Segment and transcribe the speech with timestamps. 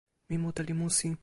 [0.29, 1.07] mi mute li musi.